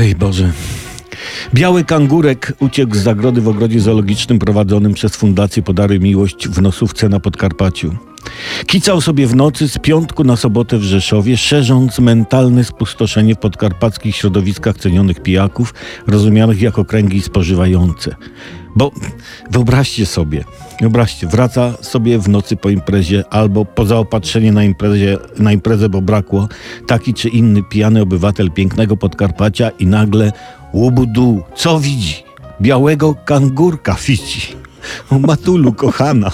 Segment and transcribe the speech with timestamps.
[0.00, 0.52] Ej Boże.
[1.54, 7.08] Biały kangurek uciekł z zagrody w ogrodzie zoologicznym prowadzonym przez Fundację Podary Miłość w Nosówce
[7.08, 7.96] na Podkarpaciu.
[8.66, 14.16] Kicał sobie w nocy z piątku na sobotę w Rzeszowie, szerząc mentalne spustoszenie w podkarpackich
[14.16, 15.74] środowiskach cenionych pijaków,
[16.06, 18.14] rozumianych jako kręgi spożywające.
[18.76, 18.90] Bo
[19.50, 20.44] wyobraźcie sobie,
[20.80, 26.02] wyobraźcie, wraca sobie w nocy po imprezie albo po zaopatrzenie na, imprezie, na imprezę, bo
[26.02, 26.48] brakło,
[26.86, 30.32] taki czy inny pijany obywatel pięknego Podkarpacia i nagle
[30.74, 32.22] łubudu, co widzi?
[32.60, 34.59] Białego kangurka widzi.
[35.10, 36.30] O Matulu, kochana.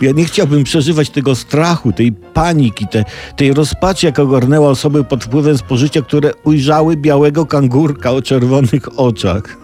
[0.00, 3.04] Ja nie chciałbym przeżywać tego strachu, tej paniki, te,
[3.36, 9.56] tej rozpaczy, jaka ogarnęła osoby pod wpływem spożycia, które ujrzały białego kangurka o czerwonych oczach.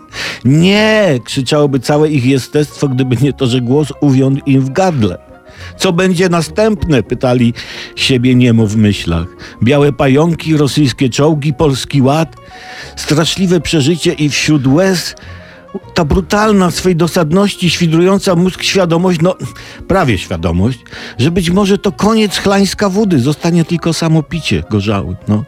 [0.45, 1.21] Nie!
[1.25, 5.19] krzyczałoby całe ich jestestwo, gdyby nie to, że głos uwiął im w gardle.
[5.77, 7.03] Co będzie następne?
[7.03, 7.55] pytali
[7.97, 9.27] siebie niemo w myślach.
[9.63, 12.37] Białe pająki, rosyjskie czołgi, polski ład,
[12.97, 15.15] straszliwe przeżycie i wśród łez
[15.95, 19.37] ta brutalna w swej dosadności, świdrująca mózg świadomość, no
[19.89, 20.79] prawie świadomość,
[21.19, 25.45] że być może to koniec chlańska wody, zostanie tylko samo picie gorzały, no.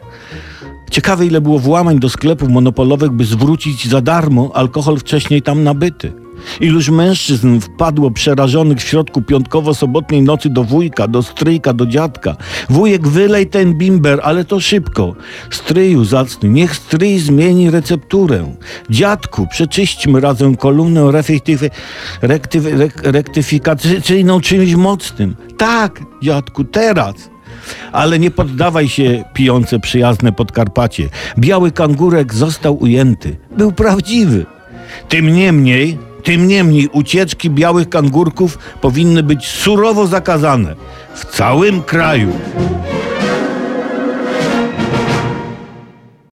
[0.91, 6.13] Ciekawe ile było włamań do sklepów monopolowych, by zwrócić za darmo alkohol wcześniej tam nabyty.
[6.59, 12.35] Iluż mężczyzn wpadło przerażonych w środku piątkowo-sobotniej nocy do wujka, do stryjka, do dziadka.
[12.69, 15.15] Wujek, wylej ten bimber, ale to szybko.
[15.49, 18.55] Stryju zacny, niech stryj zmieni recepturę.
[18.89, 21.69] Dziadku, przeczyśćmy razem kolumnę rektyfy,
[22.21, 25.35] rektyfy, rektyfikacyjną czymś mocnym.
[25.57, 27.15] Tak, dziadku, teraz.
[27.91, 31.09] Ale nie poddawaj się, pijące przyjazne Podkarpacie.
[31.39, 33.37] Biały kangurek został ujęty.
[33.57, 34.45] Był prawdziwy.
[35.09, 40.75] Tym niemniej tym niemniej ucieczki białych kangurków powinny być surowo zakazane
[41.15, 42.31] w całym kraju.